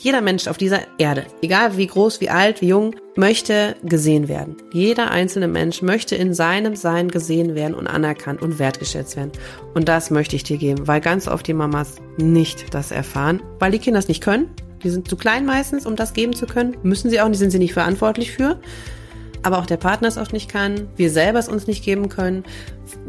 Jeder 0.00 0.20
Mensch 0.20 0.46
auf 0.46 0.58
dieser 0.58 0.82
Erde, 0.98 1.26
egal 1.42 1.76
wie 1.76 1.88
groß, 1.88 2.20
wie 2.20 2.30
alt, 2.30 2.60
wie 2.60 2.68
jung, 2.68 2.94
möchte 3.16 3.74
gesehen 3.82 4.28
werden. 4.28 4.56
Jeder 4.72 5.10
einzelne 5.10 5.48
Mensch 5.48 5.82
möchte 5.82 6.14
in 6.14 6.34
seinem 6.34 6.76
Sein 6.76 7.08
gesehen 7.08 7.56
werden 7.56 7.74
und 7.74 7.88
anerkannt 7.88 8.40
und 8.40 8.60
wertgeschätzt 8.60 9.16
werden. 9.16 9.32
Und 9.74 9.88
das 9.88 10.12
möchte 10.12 10.36
ich 10.36 10.44
dir 10.44 10.56
geben, 10.56 10.86
weil 10.86 11.00
ganz 11.00 11.26
oft 11.26 11.48
die 11.48 11.52
Mamas 11.52 11.96
nicht 12.16 12.72
das 12.72 12.92
erfahren, 12.92 13.42
weil 13.58 13.72
die 13.72 13.80
Kinder 13.80 13.98
es 13.98 14.06
nicht 14.06 14.22
können. 14.22 14.48
Die 14.84 14.90
sind 14.90 15.08
zu 15.08 15.16
klein 15.16 15.44
meistens, 15.44 15.84
um 15.84 15.96
das 15.96 16.12
geben 16.12 16.32
zu 16.32 16.46
können. 16.46 16.76
Müssen 16.84 17.10
sie 17.10 17.20
auch, 17.20 17.28
die 17.28 17.36
sind 17.36 17.50
sie 17.50 17.58
nicht 17.58 17.74
verantwortlich 17.74 18.30
für. 18.30 18.60
Aber 19.42 19.58
auch 19.58 19.66
der 19.66 19.78
Partner 19.78 20.06
es 20.06 20.16
oft 20.16 20.32
nicht 20.32 20.48
kann, 20.48 20.88
wir 20.96 21.10
selber 21.10 21.40
es 21.40 21.48
uns 21.48 21.66
nicht 21.66 21.84
geben 21.84 22.08
können, 22.08 22.44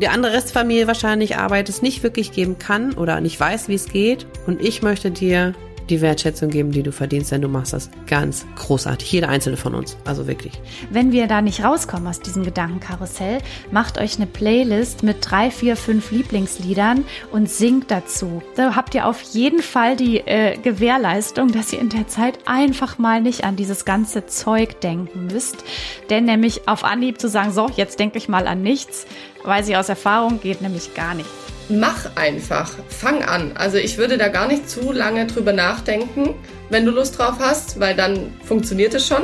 die 0.01 0.07
andere 0.07 0.33
Restfamilie 0.33 0.87
wahrscheinlich 0.87 1.37
Arbeit 1.37 1.69
es 1.69 1.81
nicht 1.81 2.03
wirklich 2.03 2.31
geben 2.31 2.57
kann 2.59 2.93
oder 2.93 3.21
nicht 3.21 3.39
weiß, 3.39 3.67
wie 3.67 3.75
es 3.75 3.89
geht. 3.89 4.25
Und 4.47 4.61
ich 4.61 4.81
möchte 4.81 5.11
dir 5.11 5.53
die 5.89 6.01
Wertschätzung 6.01 6.49
geben, 6.49 6.71
die 6.71 6.83
du 6.83 6.91
verdienst, 6.91 7.31
denn 7.31 7.41
du 7.41 7.47
machst 7.47 7.73
das 7.73 7.89
ganz 8.07 8.45
großartig. 8.55 9.11
Jeder 9.11 9.29
einzelne 9.29 9.57
von 9.57 9.75
uns. 9.75 9.97
Also 10.05 10.27
wirklich. 10.27 10.53
Wenn 10.89 11.11
wir 11.11 11.27
da 11.27 11.41
nicht 11.41 11.63
rauskommen 11.63 12.07
aus 12.07 12.19
diesem 12.19 12.43
Gedankenkarussell, 12.43 13.39
macht 13.71 13.97
euch 13.99 14.17
eine 14.17 14.27
Playlist 14.27 15.03
mit 15.03 15.17
drei, 15.21 15.51
vier, 15.51 15.75
fünf 15.75 16.11
Lieblingsliedern 16.11 17.05
und 17.31 17.49
singt 17.49 17.91
dazu. 17.91 18.41
Da 18.55 18.75
habt 18.75 18.95
ihr 18.95 19.05
auf 19.05 19.21
jeden 19.21 19.61
Fall 19.61 19.95
die 19.95 20.19
äh, 20.19 20.57
Gewährleistung, 20.57 21.51
dass 21.51 21.73
ihr 21.73 21.79
in 21.79 21.89
der 21.89 22.07
Zeit 22.07 22.39
einfach 22.45 22.97
mal 22.97 23.21
nicht 23.21 23.43
an 23.43 23.55
dieses 23.55 23.85
ganze 23.85 24.25
Zeug 24.27 24.81
denken 24.81 25.27
müsst. 25.27 25.63
Denn 26.09 26.25
nämlich 26.25 26.67
auf 26.67 26.83
Anhieb 26.83 27.19
zu 27.19 27.29
sagen, 27.29 27.51
so, 27.51 27.69
jetzt 27.75 27.99
denke 27.99 28.17
ich 28.17 28.29
mal 28.29 28.47
an 28.47 28.61
nichts, 28.61 29.05
weiß 29.43 29.67
ich 29.69 29.77
aus 29.77 29.89
Erfahrung, 29.89 30.39
geht 30.41 30.61
nämlich 30.61 30.93
gar 30.93 31.15
nicht 31.15 31.29
mach 31.69 32.15
einfach, 32.15 32.71
fang 32.89 33.23
an. 33.23 33.51
Also 33.55 33.77
ich 33.77 33.97
würde 33.97 34.17
da 34.17 34.27
gar 34.27 34.47
nicht 34.47 34.69
zu 34.69 34.91
lange 34.91 35.27
drüber 35.27 35.53
nachdenken, 35.53 36.35
wenn 36.69 36.85
du 36.85 36.91
Lust 36.91 37.17
drauf 37.17 37.35
hast, 37.39 37.79
weil 37.79 37.95
dann 37.95 38.33
funktioniert 38.43 38.93
es 38.93 39.07
schon. 39.07 39.23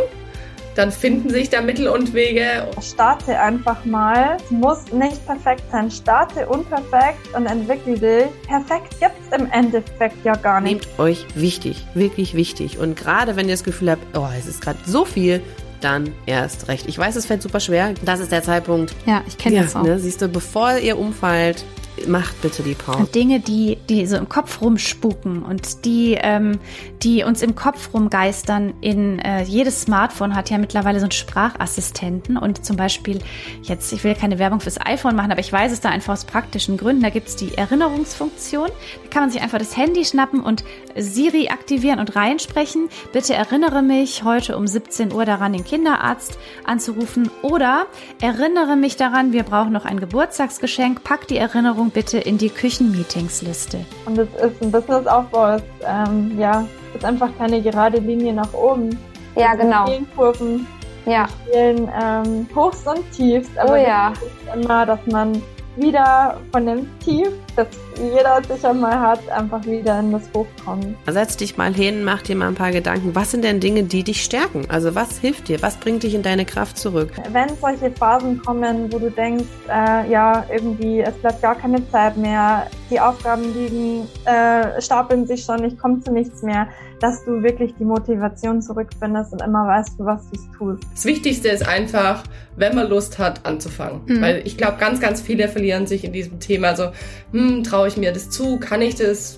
Dann 0.76 0.92
finden 0.92 1.30
sich 1.30 1.50
da 1.50 1.62
Mittel 1.62 1.88
und 1.88 2.14
Wege. 2.14 2.68
Starte 2.82 3.40
einfach 3.40 3.86
mal. 3.86 4.36
Es 4.44 4.52
muss 4.52 4.92
nicht 4.92 5.26
perfekt 5.26 5.64
sein. 5.72 5.90
Starte 5.90 6.46
unperfekt 6.48 7.34
und 7.34 7.46
entwickle 7.46 7.98
dich. 7.98 8.46
Perfekt 8.46 9.00
gibt 9.00 9.14
es 9.26 9.40
im 9.40 9.50
Endeffekt 9.52 10.26
ja 10.26 10.36
gar 10.36 10.60
nicht. 10.60 10.86
Nehmt 10.86 11.00
euch 11.00 11.26
wichtig, 11.34 11.86
wirklich 11.94 12.36
wichtig. 12.36 12.78
Und 12.78 12.98
gerade 12.98 13.38
wenn 13.38 13.48
ihr 13.48 13.54
das 13.54 13.64
Gefühl 13.64 13.92
habt, 13.92 14.18
oh, 14.18 14.28
es 14.38 14.48
ist 14.48 14.60
gerade 14.60 14.80
so 14.86 15.06
viel, 15.06 15.42
dann 15.80 16.12
erst 16.26 16.68
recht. 16.68 16.88
Ich 16.88 16.98
weiß, 16.98 17.16
es 17.16 17.26
fällt 17.26 17.42
super 17.42 17.62
schwer. 17.62 17.94
Das 18.04 18.20
ist 18.20 18.34
der 18.34 18.44
Zeitpunkt. 18.44 18.94
Ja, 19.06 19.24
ich 19.28 19.38
kenne 19.38 19.56
ja, 19.56 19.64
das 19.64 19.78
auch. 19.78 19.84
Ne, 19.84 19.98
siehst 19.98 20.22
du, 20.22 20.28
bevor 20.28 20.78
ihr 20.78 20.98
umfallt, 20.98 21.64
macht 22.08 22.42
bitte 22.42 22.64
die 22.64 22.76
Pause. 22.76 23.06
Dinge, 23.14 23.40
die, 23.40 23.78
die 23.90 24.06
so 24.06 24.18
im 24.18 24.30
Kopf 24.30 24.62
rumspuken 24.62 25.44
und 25.44 25.86
die, 25.86 26.18
ähm, 26.20 26.60
die 27.04 27.24
uns 27.24 27.42
im 27.42 27.56
Kopf 27.56 27.94
rumgeistern. 27.94 28.74
In 28.82 29.20
äh, 29.20 29.44
jedes 29.44 29.82
Smartphone 29.82 30.36
hat 30.36 30.50
ja 30.50 30.58
mittlerweile 30.58 31.00
so 31.00 31.06
einen 31.06 31.12
Sprachassistenten 31.12 32.38
und 32.38 32.66
zum 32.66 32.78
Beispiel 32.78 33.20
jetzt, 33.64 33.92
ich 33.94 34.04
will 34.04 34.16
keine 34.16 34.40
Werbung 34.40 34.60
fürs 34.60 34.80
iPhone 34.86 35.16
machen, 35.16 35.32
aber 35.32 35.40
ich 35.40 35.52
weiß 35.52 35.72
es 35.72 35.82
da 35.82 35.90
einfach 35.90 36.14
aus 36.14 36.26
praktischen 36.26 36.78
Gründen. 36.78 37.04
Da 37.04 37.10
gibt 37.10 37.28
es 37.28 37.36
die 37.36 37.56
Erinnerungsfunktion. 37.56 38.68
Da 38.68 39.10
kann 39.10 39.24
man 39.24 39.32
sich 39.32 39.42
einfach 39.42 39.60
das 39.60 39.78
Handy 39.78 40.06
schnappen 40.06 40.42
und 40.42 40.64
Siri 40.96 41.50
aktivieren 41.50 42.00
und 42.00 42.16
reinsprechen. 42.16 42.90
Bitte 43.12 43.34
erinnere 43.34 43.82
mich 43.82 44.24
heute 44.24 44.58
um 44.58 44.68
17 44.68 45.14
Uhr 45.14 45.26
daran, 45.26 45.54
den 45.54 45.64
Kinderarzt 45.64 46.38
anzurufen 46.64 47.30
oder 47.42 47.88
erinnere 48.22 48.76
mich 48.76 48.96
daran, 48.96 49.34
wir 49.34 49.44
brauchen 49.44 49.74
noch 49.74 49.86
ein 49.86 50.00
Geburtstagsgeschenk. 50.00 51.04
Pack 51.04 51.28
die 51.28 51.38
Erinnerung 51.38 51.85
Erinnerung 51.86 51.92
bitte 51.92 52.18
in 52.18 52.38
die 52.38 52.50
Küchenmeetingsliste. 52.50 53.86
Und 54.06 54.18
es 54.18 54.30
ist 54.36 54.62
ein 54.62 54.72
Businessaufbau, 54.72 55.56
ist, 55.56 55.66
ähm, 55.86 56.38
ja, 56.40 56.66
ist 56.94 57.06
einfach 57.06 57.30
keine 57.38 57.62
gerade 57.62 58.00
Linie 58.00 58.34
nach 58.34 58.54
oben. 58.54 58.98
Ja, 59.36 59.54
genau. 59.56 59.86
Vielen 59.86 60.08
Kurven, 60.16 60.68
ja. 61.06 61.28
vielen 61.52 61.90
ähm, 62.02 62.48
Hochs 62.56 62.86
und 62.88 63.10
Tiefs. 63.12 63.50
Aber 63.58 63.74
oh 63.74 63.76
ja. 63.76 64.12
ist 64.12 64.56
immer, 64.56 64.86
dass 64.86 65.00
man 65.08 65.42
wieder 65.78 66.40
von 66.52 66.66
dem 66.66 66.88
Tief, 67.00 67.30
das 67.56 67.68
jeder 67.98 68.42
sicher 68.48 68.74
mal 68.74 69.00
hat, 69.00 69.30
einfach 69.30 69.66
wieder 69.66 70.00
in 70.00 70.12
das 70.12 70.24
Hochkommen. 70.34 70.96
Setz 71.08 71.38
dich 71.38 71.58
mal 71.58 71.74
hin, 71.74 72.04
mach 72.04 72.22
dir 72.22 72.36
mal 72.36 72.48
ein 72.48 72.56
paar 72.56 72.72
Gedanken. 72.72 73.16
Was 73.16 73.32
sind 73.32 73.44
denn 73.44 73.60
Dinge, 73.60 73.84
die 73.84 74.04
dich 74.04 74.24
stärken? 74.24 74.66
Also 74.70 74.96
was 74.96 75.18
hilft 75.18 75.48
dir? 75.48 75.62
Was 75.62 75.78
bringt 75.78 76.04
dich 76.04 76.14
in 76.14 76.24
deine 76.24 76.46
Kraft 76.46 76.78
zurück? 76.78 77.12
Wenn 77.32 77.50
solche 77.62 77.92
Phasen 77.92 78.42
kommen, 78.42 78.92
wo 78.92 79.00
du 79.00 79.10
denkst, 79.10 79.46
äh, 79.70 80.10
ja, 80.10 80.46
irgendwie, 80.52 81.02
es 81.02 81.14
bleibt 81.16 81.42
gar 81.42 81.56
keine 81.56 81.90
Zeit 81.92 82.18
mehr, 82.18 82.68
die 82.90 83.00
Aufgaben 83.00 83.54
liegen, 83.54 84.08
äh, 84.26 84.82
stapeln 84.82 85.26
sich 85.26 85.44
schon, 85.44 85.64
ich 85.64 85.78
komme 85.78 86.02
zu 86.02 86.12
nichts 86.12 86.42
mehr, 86.42 86.68
dass 87.00 87.24
du 87.26 87.42
wirklich 87.44 87.74
die 87.80 87.86
Motivation 87.86 88.62
zurückfindest 88.62 89.34
und 89.34 89.42
immer 89.42 89.68
weißt, 89.68 89.98
für 89.98 90.06
was 90.06 90.30
du 90.30 90.36
es 90.36 90.58
tust. 90.58 90.84
Das 90.94 91.06
Wichtigste 91.06 91.50
ist 91.50 91.68
einfach, 91.68 92.24
wenn 92.56 92.76
man 92.76 92.90
Lust 92.90 93.20
hat, 93.20 93.46
anzufangen. 93.46 94.02
Mhm. 94.06 94.22
Weil 94.22 94.42
ich 94.46 94.58
glaube, 94.58 94.78
ganz, 94.78 95.00
ganz 95.00 95.22
viele 95.22 95.48
verlieren 95.48 95.88
sich 95.88 96.04
in 96.04 96.14
diesem 96.14 96.40
Thema 96.40 96.76
so, 96.76 96.90
hm, 97.32 97.64
traue 97.64 97.88
ich 97.88 97.98
mir 97.98 98.12
das 98.12 98.30
zu, 98.30 98.60
kann 98.60 98.82
ich 98.82 98.96
das? 98.96 99.38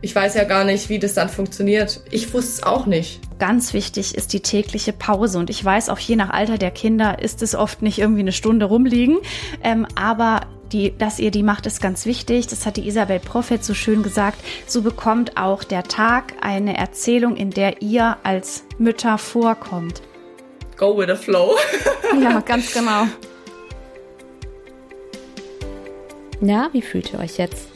Ich 0.00 0.14
weiß 0.14 0.36
ja 0.36 0.44
gar 0.44 0.64
nicht, 0.64 0.88
wie 0.90 1.00
das 1.00 1.14
dann 1.14 1.28
funktioniert. 1.28 2.02
Ich 2.12 2.32
wusste 2.32 2.52
es 2.52 2.62
auch 2.62 2.86
nicht. 2.86 3.20
Ganz 3.40 3.74
wichtig 3.74 4.14
ist 4.14 4.32
die 4.32 4.40
tägliche 4.40 4.92
Pause. 4.92 5.40
Und 5.40 5.50
ich 5.50 5.64
weiß 5.64 5.88
auch 5.88 5.98
je 5.98 6.14
nach 6.14 6.30
Alter 6.30 6.56
der 6.56 6.70
Kinder 6.70 7.20
ist 7.20 7.42
es 7.42 7.56
oft 7.56 7.82
nicht 7.82 7.98
irgendwie 7.98 8.20
eine 8.20 8.30
Stunde 8.30 8.66
rumliegen. 8.66 9.18
Ähm, 9.64 9.88
aber 9.96 10.42
die, 10.72 10.96
dass 10.96 11.18
ihr 11.18 11.30
die 11.30 11.42
macht, 11.42 11.66
ist 11.66 11.80
ganz 11.80 12.06
wichtig. 12.06 12.46
Das 12.46 12.66
hat 12.66 12.76
die 12.76 12.86
Isabel 12.86 13.20
Prophet 13.20 13.64
so 13.64 13.74
schön 13.74 14.02
gesagt. 14.02 14.38
So 14.66 14.82
bekommt 14.82 15.36
auch 15.36 15.64
der 15.64 15.84
Tag 15.84 16.34
eine 16.40 16.76
Erzählung, 16.76 17.36
in 17.36 17.50
der 17.50 17.82
ihr 17.82 18.16
als 18.22 18.64
Mütter 18.78 19.18
vorkommt. 19.18 20.02
Go 20.76 20.96
with 20.96 21.08
the 21.08 21.16
flow. 21.16 21.56
ja, 22.22 22.40
ganz 22.40 22.72
genau. 22.72 23.06
Ja, 26.40 26.68
wie 26.72 26.82
fühlt 26.82 27.12
ihr 27.12 27.18
euch 27.18 27.38
jetzt? 27.38 27.68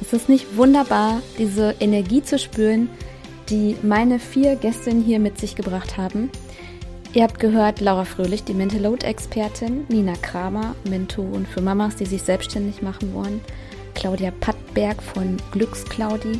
Ist 0.00 0.12
es 0.12 0.28
nicht 0.28 0.56
wunderbar, 0.56 1.22
diese 1.38 1.74
Energie 1.80 2.22
zu 2.22 2.38
spüren, 2.38 2.88
die 3.48 3.76
meine 3.82 4.18
vier 4.18 4.56
Gästinnen 4.56 5.02
hier 5.02 5.18
mit 5.18 5.38
sich 5.38 5.56
gebracht 5.56 5.96
haben? 5.96 6.30
Ihr 7.16 7.22
habt 7.22 7.40
gehört 7.40 7.80
Laura 7.80 8.04
Fröhlich, 8.04 8.44
die 8.44 8.52
Mental 8.52 8.82
Load 8.82 9.06
Expertin, 9.06 9.86
Nina 9.88 10.12
Kramer, 10.20 10.76
Mentorin 10.86 11.46
für 11.46 11.62
Mamas, 11.62 11.96
die 11.96 12.04
sich 12.04 12.20
selbstständig 12.20 12.82
machen 12.82 13.14
wollen, 13.14 13.40
Claudia 13.94 14.30
Pattberg 14.38 15.02
von 15.02 15.38
Glücksclaudi 15.50 16.38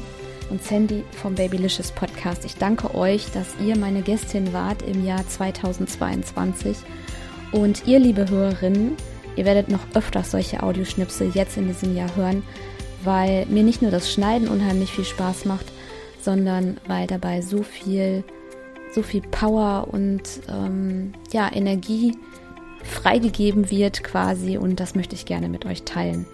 und 0.50 0.62
Sandy 0.62 1.02
vom 1.12 1.34
Babylicious 1.34 1.92
Podcast. 1.92 2.44
Ich 2.44 2.56
danke 2.56 2.94
euch, 2.94 3.32
dass 3.32 3.56
ihr 3.58 3.74
meine 3.78 4.02
Gästin 4.02 4.52
wart 4.52 4.82
im 4.82 5.02
Jahr 5.06 5.26
2022 5.26 6.76
und 7.52 7.86
ihr, 7.86 7.98
liebe 7.98 8.28
Hörerinnen, 8.28 8.98
ihr 9.34 9.46
werdet 9.46 9.70
noch 9.70 9.80
öfters 9.94 10.32
solche 10.32 10.62
Audioschnipsel 10.62 11.30
jetzt 11.32 11.56
in 11.56 11.68
diesem 11.68 11.96
Jahr 11.96 12.14
hören, 12.16 12.42
weil 13.02 13.46
mir 13.46 13.62
nicht 13.62 13.80
nur 13.80 13.90
das 13.90 14.12
Schneiden 14.12 14.48
unheimlich 14.48 14.92
viel 14.92 15.06
Spaß 15.06 15.46
macht, 15.46 15.72
sondern 16.20 16.76
weil 16.86 17.06
dabei 17.06 17.40
so 17.40 17.62
viel 17.62 18.24
so 18.92 19.02
viel 19.02 19.22
Power 19.22 19.88
und 19.90 20.22
ähm, 20.48 21.12
ja, 21.32 21.50
Energie 21.52 22.16
freigegeben 22.82 23.70
wird 23.70 24.02
quasi 24.04 24.56
und 24.56 24.80
das 24.80 24.94
möchte 24.94 25.14
ich 25.14 25.26
gerne 25.26 25.48
mit 25.48 25.66
euch 25.66 25.82
teilen. 25.82 26.26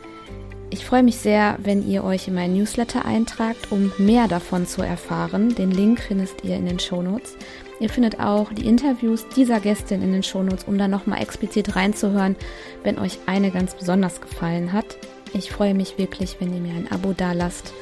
Ich 0.71 0.87
freue 0.87 1.03
mich 1.03 1.17
sehr, 1.17 1.59
wenn 1.63 1.87
ihr 1.87 2.03
euch 2.03 2.29
in 2.29 2.35
meinen 2.35 2.57
Newsletter 2.57 3.05
eintragt, 3.05 3.71
um 3.71 3.93
mehr 3.99 4.27
davon 4.27 4.67
zu 4.67 4.81
erfahren. 4.81 5.55
Den 5.55 5.71
Link 5.71 6.01
findet 6.01 6.43
ihr 6.45 6.57
in 6.57 6.65
den 6.65 6.79
Shownotes. 6.79 7.37
Ihr 7.79 7.91
findet 7.91 8.21
auch 8.21 8.51
die 8.55 8.67
Interviews 8.67 9.27
dieser 9.37 9.61
Gästin 9.61 10.01
in 10.01 10.13
den 10.13 10.23
Shownotes, 10.23 10.65
um 10.65 10.79
da 10.79 10.89
nochmal 10.89 11.21
explizit 11.21 11.77
reinzuhören, 11.77 12.37
wenn 12.85 12.99
euch 12.99 13.19
eine 13.27 13.51
ganz 13.51 13.75
besonders 13.75 14.23
gefallen 14.23 14.73
hat. 14.73 14.97
Ich 15.35 15.51
freue 15.51 15.75
mich 15.75 15.99
wirklich, 15.99 16.37
wenn 16.41 16.55
ihr 16.55 16.61
mir 16.61 16.75
ein 16.75 16.91
Abo 16.91 17.13
dalasst 17.13 17.73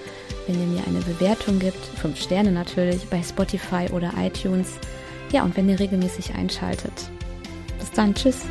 wenn 0.47 0.61
ihr 0.61 0.67
mir 0.67 0.87
eine 0.87 1.01
Bewertung 1.01 1.59
gibt, 1.59 1.79
fünf 2.01 2.21
Sterne 2.21 2.51
natürlich, 2.51 3.07
bei 3.09 3.23
Spotify 3.23 3.89
oder 3.93 4.13
iTunes. 4.19 4.79
Ja, 5.33 5.45
und 5.45 5.57
wenn 5.57 5.69
ihr 5.69 5.79
regelmäßig 5.79 6.35
einschaltet. 6.35 6.93
Bis 7.79 7.91
dann, 7.93 8.15
tschüss. 8.15 8.47